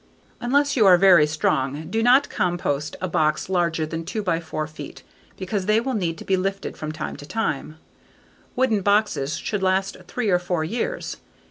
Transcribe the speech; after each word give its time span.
Unless 0.39 0.75
you 0.75 0.87
are 0.87 0.97
very 0.97 1.27
strong 1.27 1.87
do 1.87 2.01
not 2.01 2.27
construct 2.27 2.95
a 3.01 3.07
box 3.07 3.49
larger 3.49 3.85
than 3.85 4.03
2 4.03 4.23
x 4.25 4.43
4 4.43 4.65
feet 4.65 5.03
because 5.37 5.67
they 5.67 5.79
will 5.79 5.93
need 5.93 6.17
to 6.17 6.25
be 6.25 6.35
lifted 6.35 6.75
from 6.75 6.91
time 6.91 7.15
to 7.17 7.25
time. 7.27 7.77
Wooden 8.55 8.81
boxes 8.81 9.37
should 9.37 9.61
last 9.61 9.97
three 10.07 10.31
or 10.31 10.39
four 10.39 10.63
years. 10.63 11.17